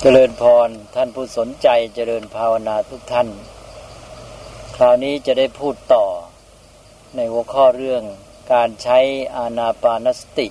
[0.00, 3.28] เจริญพรท่านผู้สนใจเจริญภาวนาทุกท่าน
[4.82, 6.06] คราวนี้จะได้พูดต่อ
[7.16, 8.02] ในหัวข้อเรื่อง
[8.52, 8.98] การใช้
[9.36, 10.46] อาณาปานสติ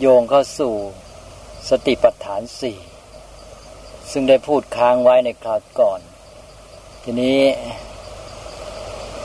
[0.00, 0.74] โยงเข้าสู่
[1.70, 2.78] สติปัฏฐานสี่
[4.10, 6.00] ซึ่งได้พูดค้างไว้ในคราวก่อน
[7.02, 7.40] ทีนี้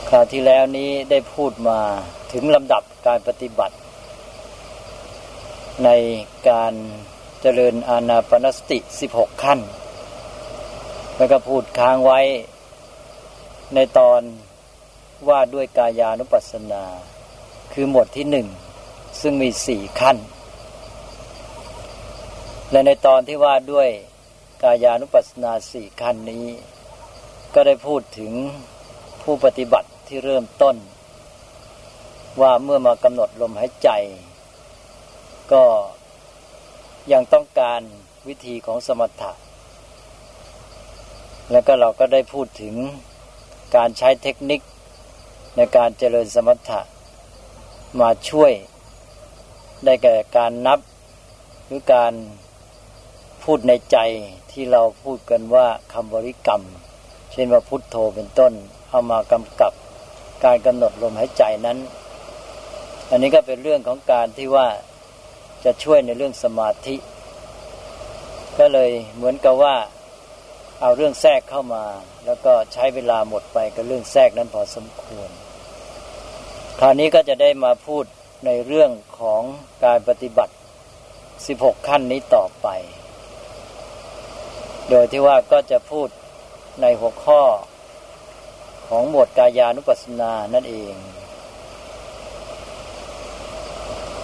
[0.09, 1.80] คราวที่แล้วนี้ได้พูดมา
[2.31, 3.75] ถึงลำดับการปฏิบัติ
[5.83, 5.89] ใน
[6.50, 6.73] การ
[7.41, 8.77] เจริญอาณาปณสติ
[9.11, 9.59] 16 ขั้น
[11.17, 12.22] แล้วก็พูดค้างไว้
[13.75, 14.22] ในตอน
[15.30, 16.84] ว่าด้วยกายานุปัสสนา
[17.74, 18.47] คือหมวดที่หนึ่ง
[19.22, 20.18] ซึ่งมีสี่ขั้น
[22.72, 23.90] และในตอนที่ว่าด้วย
[24.63, 26.46] กายานุปัสสนาสี่ขั้นนี้
[27.53, 28.34] ก็ได้พูดถึง
[29.22, 30.75] ผู้ปฏิบัติที่เริ่มต้น
[32.41, 33.90] ว่าเมื่อมากำหนดลมหายใจ
[35.52, 35.63] ก็
[37.12, 37.81] ยังต้องการ
[38.28, 39.31] วิธีของสมถะ
[41.52, 42.75] แล้วก็เราก็ได้พูดถึง
[43.75, 44.62] การใช้เทคนิค
[45.56, 46.81] ในการเจริญสมถะ
[48.00, 48.52] มาช่วย
[49.85, 50.80] ได้แก่การนับ
[51.66, 52.13] หรือการ
[53.44, 53.97] พูดในใจ
[54.52, 56.63] ที่เราพูดกันว่าคำบริกรรม
[57.31, 58.53] เช่นว่าพุทโธเป็นต้น
[58.90, 59.74] เอามากำกับ
[60.44, 61.78] การกำหนดลมหายใจนั้น
[63.09, 64.68] อันนี้ก็เป็นเรื่องของการที่ว่า
[65.63, 66.96] จะช่วยในเรื่องสมาธิ
[68.59, 69.75] ก็เลยเหมือนกับว่า
[70.81, 71.84] เอาเรื่องแทรกเข้ามา
[72.25, 75.29] แล้วก็ใช้เวลาหมดไปกับเรื่องแทรกนั้นพอสมควร
[76.79, 78.03] คราวนี้ก็จะได้มาพูด
[78.45, 79.41] ในเรื่องของ
[79.85, 80.53] การปฏิบัติ
[81.19, 82.67] 16 ขั้นนี้ต่อไป
[84.90, 86.07] โดยที่ว่าก็จะพูด
[86.81, 87.41] ในหัวข้อ
[88.88, 90.94] ของหมวดกายานุปัสสนานั่นเอง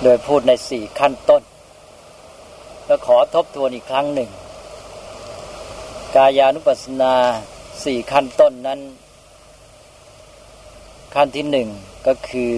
[0.04, 1.44] โดยพูดในสี่ขั้นต้น
[2.86, 4.30] แล้วขอทบทวนอีกครั้งหนึ่ง
[6.20, 7.14] กายานุปัสสนา
[7.84, 8.80] สี่ขั้นต้นนั้น
[11.16, 11.70] ขั้นที่หนึ่ง
[12.08, 12.56] ก็คือ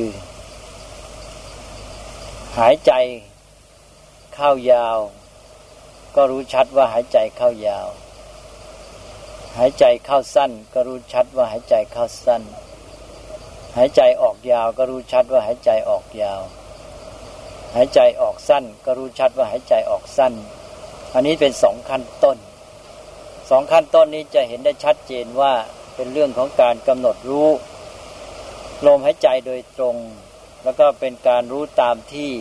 [2.57, 2.91] หายใจ
[4.35, 4.97] เข้ายาว
[6.16, 7.88] ก็รู้ชัดว่าหายใจเข้ายาว
[9.57, 12.41] หายใจเข้าสั้น ก็รู้ชัดว่าหายใจเข้าสั้น
[13.78, 16.41] หายใจออกยาวก็รู้ชัดว่าหายใจออกยาว
[17.75, 20.34] หายใจออกสั้น ก็รู้ชัดว่าหายใจออกสั้น
[21.13, 22.40] อันนี้เป็นสองขั้นต้น
[23.50, 25.53] สองขั้นต้นนี้จะเห็นได้ชัดเจนว่า
[25.96, 27.50] เป็นเรื่องของการกำหนดรู้
[28.88, 29.96] ลมหายใจโดยตรง
[30.63, 32.31] แล้วก็เป็นการรู้ตามที่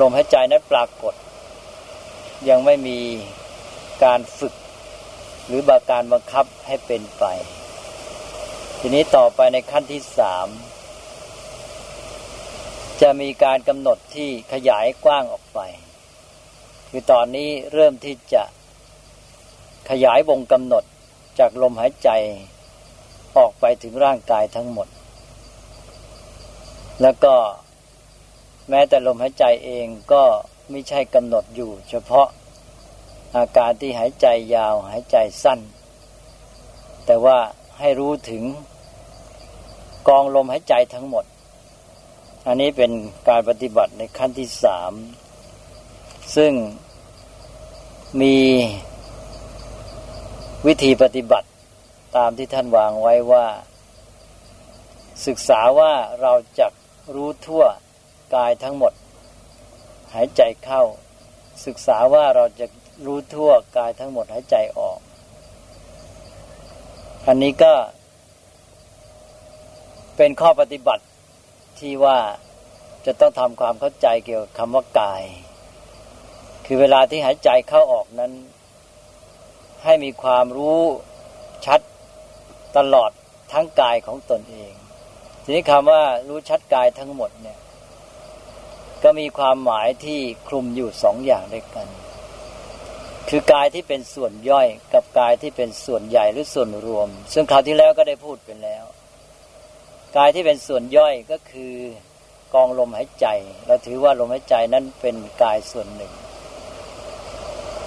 [0.00, 1.14] ลมหายใจนั้นปรากฏ
[2.48, 2.98] ยังไม่มี
[4.04, 4.54] การฝึก
[5.46, 7.24] หรือบาการบังคับให้เป็นไป
[8.80, 10.48] ทีนี้ต่อไปในขั้นที่สาม
[13.02, 15.60] จะมีการกำหนดที่ขยายกว้างออกไป
[16.90, 18.42] คือตอนนี้เริ่มที่จะ
[19.90, 20.84] ขยายวงกำหนด
[21.38, 22.10] จากลมหายใจ
[23.36, 24.88] ออกไปถึงร่างกายทั้งหมด
[27.02, 27.34] แล้วก็
[28.68, 30.22] แม้แต่ลมหายใจเองก็
[30.70, 32.28] ไม่ใช่กำหนดอยู่ เฉพาะ
[33.36, 35.60] อาการที่หายใจยาวหายใจสั้น
[37.06, 37.38] แต่ว่า
[37.78, 38.44] ให้รู้ถึง
[40.08, 41.24] กองลมหายใจทั้งหมด
[42.46, 42.92] อันนี้เป็น
[43.28, 44.92] การปฏิบัติในขั้นที่สาม
[46.36, 46.52] ซึ่ง
[48.20, 48.36] มี
[50.68, 51.48] วิธีปฏิบัติ
[52.16, 53.46] ตามที่ท่านวางไว้ว่า
[55.26, 55.92] ศึกษาว่า
[56.22, 56.66] เราจะ
[57.14, 57.64] รู้ทั่ว
[58.34, 58.92] กายทั้งหมด
[60.14, 60.82] หายใจเข้า
[61.66, 62.66] ศึกษาว่าเราจะ
[63.06, 64.98] รู้ทั่วกายทั้งหมดหายใจออก
[67.26, 67.74] อันนี้ก็
[70.16, 71.04] เป็นข้อปฏิบัติ
[71.78, 72.18] ที่ว่า
[73.06, 75.22] จะต้องทำความเข้าใจเกี่ยวกับคำว่ากาย
[76.66, 78.32] คือเวลาที่หายใจเข้าออกนั้น
[79.84, 80.82] ให้มีความรู้
[81.66, 81.80] ชัด
[82.76, 83.10] ตลอด
[83.52, 84.72] ทั้งกายของตนเอง
[85.42, 87.58] ทีนี้คำว่ารู้ชัดกายทั้งหมดเนี่ย
[89.02, 91.88] ก็มีความหมายที่คลุมอยู่สองอย่างด้วยกัน
[93.28, 98.84] คือกายที่เป็นส่วนย่อยกับกายที่เป็นส่วนใหญ่หรือส่วนรวม ซึ่งคราวที่แล้วก็ได้พูดไปแล้ว
[100.16, 101.74] กายที่เป็นส่วนย่อยก็คือ
[102.54, 103.26] กองลมหายใจ
[103.66, 106.12] เราถือว่าลมหายใจนั้นเป็นกายส่วนหนึ่ง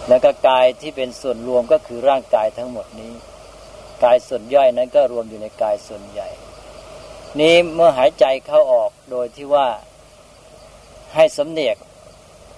[0.08, 3.14] แล้วก็กายที่เป็นส่วนรวมก็คือร่างกายทั้งหมดนี้
[4.04, 6.30] กายส่วนย่อยนั้นก็รวมอยู่ในกายส่วนใหญ่
[7.40, 9.68] นี้เมื่อหายใจเข้าออกโดยที่ว่า
[11.16, 11.78] ให้สำเนียก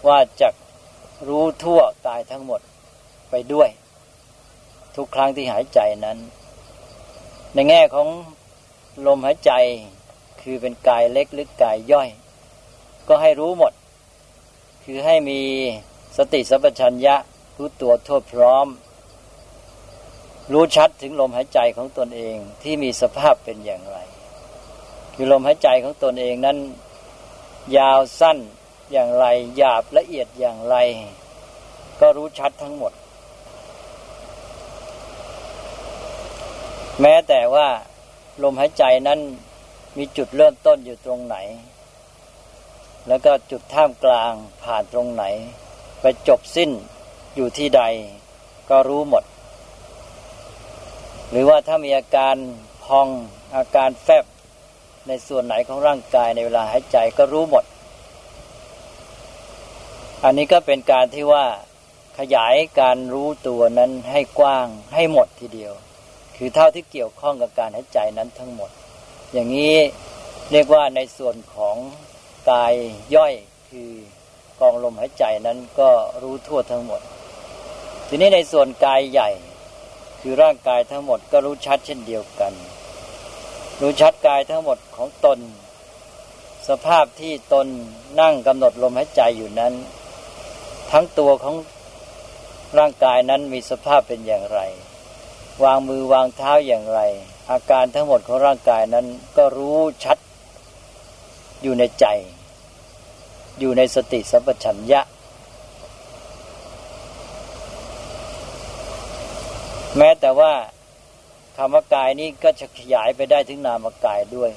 [0.08, 0.50] ว่าจะ
[1.28, 2.62] รู้ทั่วกายทั้งหมด
[3.30, 3.70] ไปด้วย
[4.96, 6.18] ทุกครั้งที่หายใจนั้น
[7.54, 8.08] ในแง่ของ
[9.06, 9.52] ลมหายใจ
[10.42, 12.10] คือเป็นกายเล็กหรือกายย่อย
[13.08, 13.74] ก็ให้รู้หมด
[14.84, 15.40] คือให้มี
[16.18, 17.16] สติสัพพัญญะ
[17.58, 18.68] รู้ตัวทั่วพร้อม
[20.52, 23.98] รู้ชัดถึงลมหายใจของตนเองที่มีสภาพเป็นอย่างไร
[25.14, 26.58] คือลมหายใจของตนเองนั้น
[27.78, 28.38] ยาวสั้น
[28.92, 29.26] อย่างไร
[29.58, 30.76] หยาบละเอียดอย่างไร
[32.00, 32.94] ก็รู้ชัดทั้งหมด
[37.02, 37.68] แม้แต่ว่า
[38.44, 39.20] ลมหายใจนั้น
[39.98, 41.38] มีจุดเริ่มต้นอยู่ตรงไหน
[43.08, 45.24] แล้วก็จุดท่ามกลางผ่านตรงไหน
[46.02, 46.72] ไปจบสิ้น
[47.36, 47.84] อยู่ที่ใด
[48.70, 49.24] ก็รู้หมด
[51.32, 52.36] หรือว่าถ้ามีอาการ
[52.86, 53.08] พอง
[53.56, 54.26] อาการแฟบ
[55.08, 57.64] ในส่วนไหนของร่างกายในเวลาหายใจก็รู้หมด
[60.24, 61.46] อันนี้ก็เป็นการที่ว่า
[62.20, 65.74] ขยายการรู้ตัวนั้นให้กว้างให้หมดทีเดียว
[66.36, 68.70] คือเท่าที่เกี่ยวข้องกับการหายใจนั้นทั้งหมด
[69.34, 69.76] อย่างนี้
[70.52, 71.78] เรียกว่าในส่วนของ
[72.52, 72.74] กาย
[73.16, 73.34] ย่อย
[73.70, 73.92] คือ
[74.60, 75.90] กองลมหายใจนั้นก็
[76.22, 77.02] รู้ทั่วทั้งหมด
[78.08, 79.30] ทีนี้ในส่วนกายใหญ่
[80.22, 82.54] คือร่างกายทั้งหมดก็รู้ชัดเช่นเดียวกัน
[83.82, 85.40] รู้ชัดกายทั้งหมดของตน
[86.70, 87.68] สภาพที่ตน
[88.22, 89.74] นั่งกำหนดลมหายใจอยู่นั้น
[90.92, 91.56] ทั้งตัวของ
[92.78, 94.60] ร่างกายนั้นมีสภาพเป็นอย่างไร
[95.64, 97.00] วางมือวางเท้าอย่างไร
[97.52, 99.06] อาการทั้งหมดของร่างกายนั้น
[99.38, 100.18] ก็รู้ชัด
[101.64, 102.06] อยู่ในใจ
[103.60, 105.02] อยู่ในสติสัพชัญญะ
[109.98, 110.54] แม้แต่ว่า
[111.58, 114.52] คำว่ากายนี้ก็จะขยายไปได้ถึงนามกายด้วย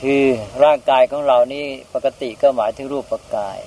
[0.00, 0.24] คือ
[0.64, 1.64] ร่างกายของเรานี่
[1.94, 3.58] ปกติก็หมายถึงรูปกาย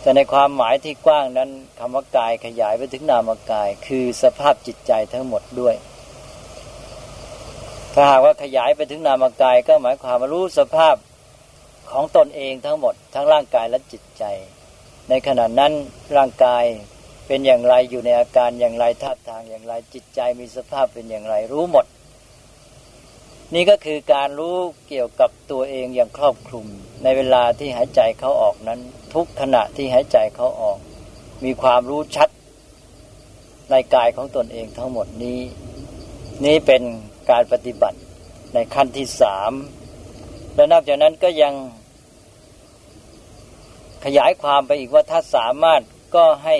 [0.00, 5.74] แต่ในความหมายที่กว้างนั้นคำว่ากายขยายไปถึงนามกาย คือสภาพจิตใจทั้งหมดด้วย
[7.94, 10.96] ถ้าหากว่าขยายไปถึงนามกาย ก็หมายความว่ารู้สภาพ
[11.90, 14.24] ของตนเองทั้งหมด ทั้งร่างกายและจิตใจ
[15.08, 15.72] ในขณะนั้น
[16.16, 16.64] ร่างกาย
[17.32, 21.86] เป็นอย่างไรอยู่ในอาการอย่างไรท่าทางอย่างไรจิตใจมีสภาพเป็นอย่างไร รู้หมด
[23.54, 24.56] นี่ก็คือการรู้
[24.88, 26.66] เกี่ยวกับตัวเองอย่างครอบคลุม
[27.02, 28.80] ในเวลาที่หายใจเขาออกนั้น
[29.14, 30.78] ทุกขณะที่หายใจเขาออก
[31.44, 32.28] มีความรู้ชัด
[33.70, 35.40] ในกายของตนเองทั้งหมดนี้
[36.44, 36.82] นี้เป็น
[37.30, 37.98] การปฏิบัติ
[38.54, 39.52] ในขั้นที่สาม
[40.54, 41.54] แล้วนอกจากนั้นก็ยัง
[44.04, 45.80] ขยายความไปอีกว่าถ้าสามารถ
[46.16, 46.56] ก็ให้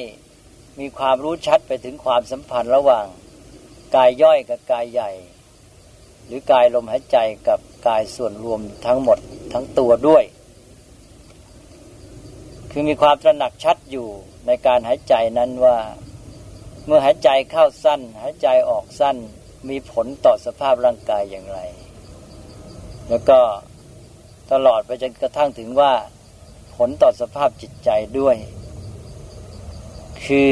[0.79, 3.07] มีความรู้ชัดไปถึงความสัมพันธ์ระหว่าง
[3.97, 5.11] กายย่อยกับกายใหญ่
[6.27, 9.19] หรือกายลมหายใจกับกายส่วนรวมทั้งหมด
[9.53, 10.25] ทั้งตัวด้วย
[12.71, 14.09] คือมีความตระหนักชัดอยู่
[14.47, 15.79] ในการหายใจนั้นว่า
[16.87, 19.17] เมื่อหายใจเข้าสั้น หายใจออกสั้น
[19.69, 21.61] มีผลต่อสภาพร่างกายอย่างไร
[23.09, 23.41] แล้วก็
[24.53, 25.93] ตลอดไปจนกระทั่งถึงว่า
[26.77, 28.37] ผลต่อสภาพจิตใจด้วย
[30.27, 30.51] คือ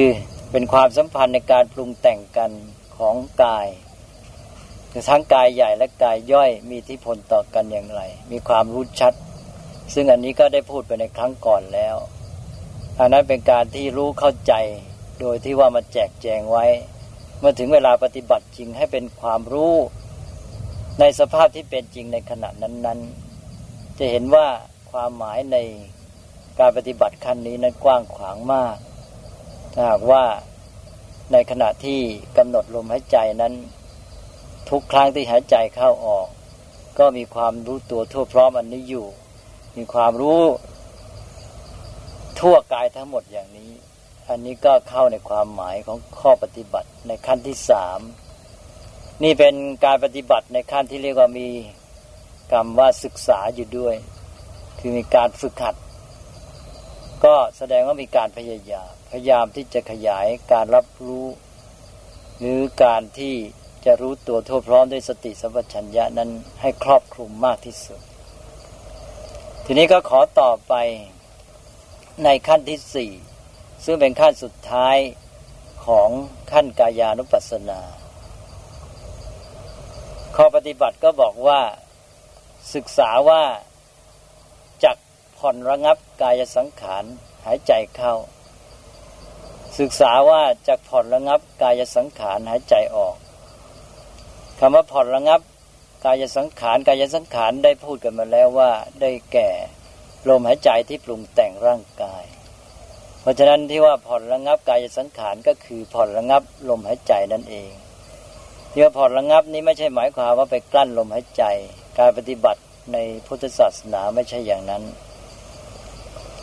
[0.50, 2.50] เป็นความสัมพันธ์ในการปรุงแต่งกัน
[2.96, 3.66] ของกาย
[4.90, 9.12] คือทั้งกายใหญ่และกายย่อยมีที่ผลต่อกันอย่างไร มีความรู้ชัด
[9.94, 11.96] ซึ่งอันนี้ก็ได้พูดไปในครั้งก่อนแล้ว
[12.98, 14.54] อันนั้นเป็นการที่รู้เข้าใจ
[15.20, 16.66] โดยที่ว่ามาแจกแจงไว้
[17.38, 19.74] เมื่อถึงเวลาปฏิบัติจริงให้เป็นความรู้
[21.00, 23.00] ในสภาพที่เป็นจริงในขณะนั้น
[23.48, 24.46] ๆ จะเห็นว่า
[24.90, 25.56] ความหมายใน
[26.58, 28.76] การปฏิบัติขั้นนี้นั้นกว้างขวางมาก
[29.82, 30.24] หากว่า
[31.32, 32.00] ในขณะที่
[32.36, 33.54] กำหนดลมหายใจนั้น
[34.70, 36.26] ทุกครั้งที่หายใจเข้าออก
[36.98, 39.06] ก็มีความรู้ตัวทั่วพร้อมอันนี้อยู่
[39.76, 40.42] มีความรู้
[42.40, 43.72] ทั่วกายทั้งหมดอย่างนี้
[44.28, 48.00] อันนี้ก็เข้าในความหมายของข้อปฏิบัติในขั้นที่สาม
[49.22, 49.54] นี่เป็น
[49.84, 51.48] การปฏิบัติในขั้นที่เรียกว่ามี
[52.52, 53.94] กรรมว่าศึกษาอยู่ด้วย
[54.78, 55.74] คือมีการฝึกหัด
[57.24, 61.26] ก็แสดงว่ามีการพยายาม พยายามที่จะขยายการรับรู้
[62.38, 63.34] หรือการที่
[63.84, 68.00] จะรู้ตัวทั่วพร้อมด้วยสติสัมปชัญญะนั้นให้ครอบคลุมมากที่สุด
[69.64, 70.74] ทีนี้ก็ขอต่อไป
[72.24, 73.10] ในขั้นที่สี่
[73.84, 74.96] ซึ่งเป็นขั้นสุดท้าย
[75.86, 76.08] ของ
[76.52, 77.80] ขั้นกายานุปัสสนา
[80.36, 81.60] ข้อปฏิบัติก็บอกว่า
[82.74, 83.42] ศึกษาว่า
[85.38, 87.04] ผ่อนระงับกายสังขาร
[87.46, 88.14] หายใจเข้า
[89.78, 93.16] ศึกษาว่าจักผ่อนระงับกายสังขารหายใจออก
[94.58, 95.40] คำว่าผ่อนระงับ
[96.04, 99.50] กายสังขารกายสังขารได้พูดกันมาแล้วว่าได้แก่
[100.28, 102.24] ลมหายใจที่ปรุงแต่งร่างกาย
[103.20, 107.70] เพราะฉะนั้นที่ว่าผ่อนระงับกายสังขารก็คือผ่อนระงับลมหายใจนั่นเอง
[108.70, 111.44] ที่ว่าผ่อนระงับนี้ไม่ใช่หมายความว่าไปกลั้นลมหายใจ
[111.98, 112.60] การปฏิบัติ
[112.92, 114.84] ในพุทธศาสนาไม่ใช่อย่างนั้น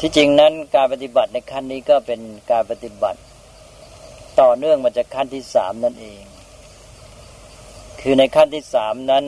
[0.07, 2.21] ที่จริงนั้นการปฏิบัติในขั้นนี้ก็เป็น
[2.51, 3.19] การปฏิบัติ
[4.41, 6.21] ต่อเนื่องมาจากขั้นที่สามนั่นเอง
[8.01, 9.25] คือในขั้นที่สามนั้น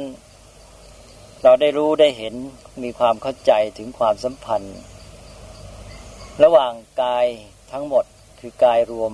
[1.43, 2.33] เราได้รู้ได้เห็น
[2.83, 4.79] มีความเข้าใจถึงความสัมพันธ์
[6.43, 7.27] ระหว่างกาย
[7.71, 8.05] ทั้งหมด
[8.39, 9.13] คือกายรวม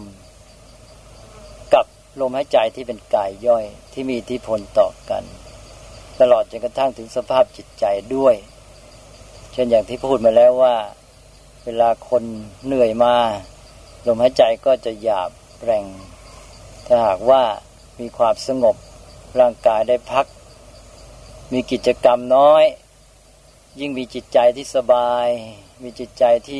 [1.74, 1.86] กับ
[2.20, 5.24] ลมหายใจที่เป็นกายย่อยที่มีอิทธิพลต่อกัน
[6.22, 8.36] ตลอดจนกระทั่งถึงสภาพจิตใจด้วย
[9.53, 10.75] เช่นอย่างที่พูดมาแล้วว่า
[11.67, 12.24] เวลาคน
[12.65, 13.15] เหนื่อยมา
[14.05, 15.29] ลมหายใจก็จะหยาบ
[15.63, 15.86] แรง
[16.86, 17.43] ถ้าหากว่า
[18.00, 18.75] มีความสงบ
[19.39, 20.25] ร่างกายได้พัก
[21.51, 22.63] มีกิจกรรมน้อย
[23.79, 25.27] ยิ่งมีจิตใจที่สบาย
[25.84, 26.60] มีจิตใจที่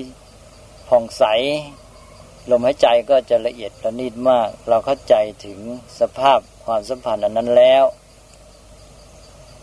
[0.88, 1.24] ผ่องใส
[2.50, 5.60] ลมหายใจก็จะละเอียดประณีตมาก เราเข้าใจถึง
[6.00, 7.84] สภาพความสัมพันธ์อันนั้นแล้ว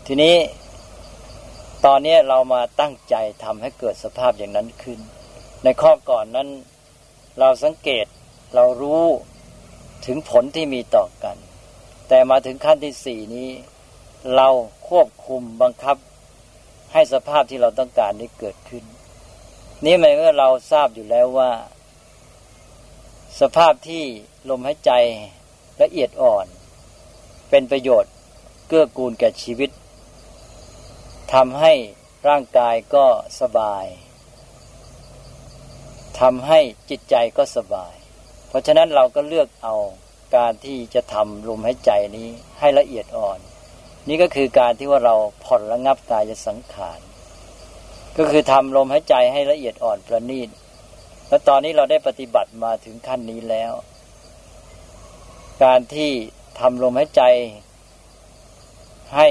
[0.05, 0.35] ทีนี้
[1.85, 4.99] ตอนนี้เรามาตั้งใจทำให้เกิดสภาพอย่างนั้นขึ้น
[5.63, 6.49] ในข้อก่อนนั้น
[7.39, 8.05] เราสังเกต
[8.55, 9.05] เรารู้
[10.05, 11.37] ถึงผลที่มีต่อกัน
[12.07, 13.49] แต่มาถึงขั้นที่สี่นี้
[14.35, 14.49] เรา
[14.89, 15.97] ควบคุมบังคับ
[16.93, 18.83] ให้สภาพที่เราต้องการนี้เกิดขึ้น
[19.83, 21.51] นี่หมายว่าเราทราบอยู่แล้วว่า
[23.39, 24.03] สภาพที่
[24.49, 24.91] ลมหายใจ
[25.81, 26.45] ละเอียดอ่อน
[27.49, 28.13] เป็นประโยชน์
[28.67, 29.69] เกื้อกูลแก่ชีวิต
[31.33, 31.73] ทำให้
[32.27, 33.05] ร่างกายก็
[33.41, 33.85] สบาย
[36.21, 36.59] ทำให้
[36.89, 37.95] จิตใจก็สบาย
[38.47, 39.75] เพราะฉะนั้นเราก็เลือกเอา
[40.35, 43.39] การที่จะทำลมหายใจนี้ให้ละเอียดอ่อน
[44.07, 46.99] นี่ก็คือการที่ว่าเราผ่อนระงับกายสังขาร
[48.17, 50.49] ก็คือทำลมหายใจให้ละเอียดอ่อนประณีต
[51.27, 53.73] แล้วตอนนี้เราได้ปฏิบัติมาถึงขั้นนี้แล้ว
[55.63, 56.11] การที่
[56.59, 57.23] ทำลมหายใจ
[59.15, 59.27] ให้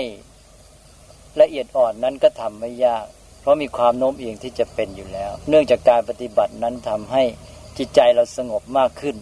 [1.41, 3.07] ละเอียดอ่อนนั้นก็ทำไม่ยาก
[3.51, 7.23] ราะมีความโน้มเอียงที่จะเป็นอยู่แล้ว เนื่องจากการปฏิบัตินั้นทำให้
[7.79, 9.17] จิตใจเราสงบมากขึ้น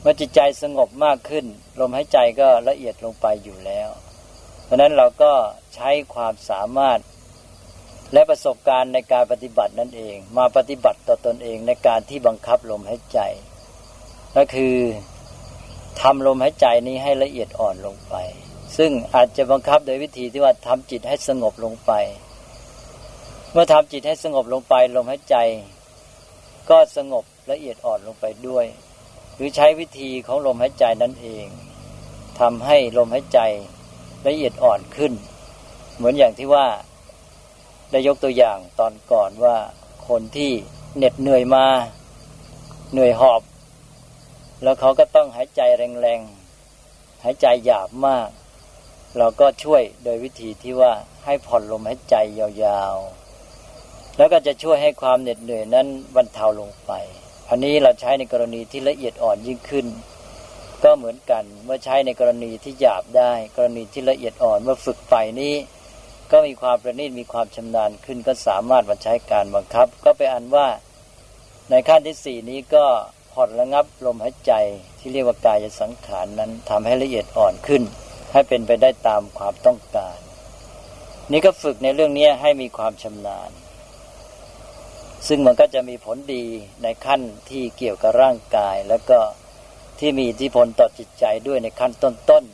[0.00, 1.44] เมื่อจิตใจสงบมากขึ้น
[1.80, 3.88] ลมหายใจก็ละเอียดลงไปอยู่แล้ว
[4.64, 5.32] เพราะนั้นเราก็
[5.74, 6.98] ใช้ความสามารถ
[8.12, 13.20] และประสบการณ์ในการปฏิบัตินั่นเอง มาปฏิบัติต่อตอนเองในการที่บังคับลมหายใจ
[14.36, 14.76] ก็คือ
[16.00, 18.14] ทำลมหายใจนี้ให้ละเอียดอ่อนลงไป
[18.76, 21.92] ซึ่งอาจจะบังคับโดยวิธีที่ว่าทำจิตให้สงบลงไป
[23.58, 25.36] มื่อทำจิตให้สงบลงไปลมหายใจ
[26.70, 28.66] ก็สงบละเอียดอ่อนลงไปด้วย
[29.34, 31.46] หรือใช้วิธีของลมหายใจนั่นเอง
[32.40, 33.40] ทำให้ลมหายใจ
[34.26, 35.12] ละเอียดอ่อนขึ้น
[35.96, 36.66] เหมือนอย่างที่ว่า
[37.90, 39.56] ได้ยกตัวอย่างตอนก่อนว่า
[40.08, 40.50] คนที่
[40.96, 41.66] เหน็ดเหนื่อยมา
[42.92, 43.42] เหนื่อยหอบ
[44.62, 48.28] แล้วเขาก็ต้องหายใจแรงๆ หายใจหยาบมาก
[49.18, 50.92] เราก็ช่วยโดยวิธีที่ว่า
[51.24, 53.25] ให้ผ่อนลมหายใจยาวๆ
[54.16, 56.92] แล้วก็จะช่วยให้ความเหน็ดเหนื่อยนั้นบรรเทาลงไป
[57.48, 59.86] อันนี้เราใช้ในกรณีที่ละเอียดอ่อนยิ่งขึ้น
[60.84, 65.54] ก็เหมือนกันเมื่อใช้ในกรณีที่หยาบได้ กรณีที่ละเอียดอ่อนเมื่อฝึกไปนี้
[66.30, 70.68] ก็มีความประณีตมีความชำนาญขึ้น ก็สามารถมาใช้การบังคับ ก็ไปอันว่า
[71.70, 72.84] ในขั้นที่สี่นี้ก็
[73.32, 74.52] ผ่อนระงับลมหายใจ
[74.98, 77.82] ที่เรียกว่ากายสังขารนนั้นทำให้ละเอียดอ่อนขึ้น
[78.32, 80.18] ให้เป็นไปได้ตามความต้องการ
[81.32, 83.50] นี่ก็ฝึกในเรื่องนี้ให้มีความชำนาญ
[85.28, 86.44] ซึ่งมันก็จะมีผลดี
[86.82, 89.18] ในขั้นที่เกี่ยวกับร่างกาย แล้วก็
[89.98, 92.44] ที่มีอิทธิพลต่อจิตใจด้วยในขั้นต้นๆน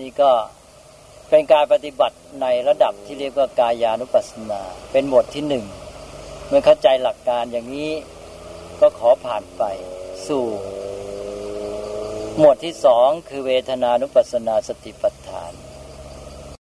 [0.00, 0.30] นี่ก็
[1.30, 4.60] เป็นการปฏิบัติในระดับที่เรียกว่ากายานุปัสสนา
[4.92, 5.64] เป็นหมวดที่หนึ่ง
[6.48, 7.90] เมื่อเข้าใจหลักการอย่างนี้
[8.80, 9.62] ก็ขอผ่านไป
[10.28, 10.44] สู่
[12.38, 15.21] หมวดที่สองคือเวทนานุปัสสนาสติปัฏ